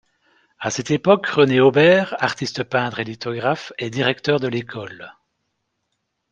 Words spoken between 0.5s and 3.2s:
À cette époque René Aubert, artiste peintre et